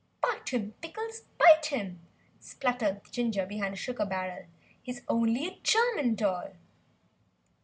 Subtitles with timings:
[0.19, 1.25] "Bite him, Pickles!
[1.37, 1.99] bite him!"
[2.39, 4.47] spluttered Ginger behind a sugar barrel,
[4.81, 6.53] "he's only a German doll!"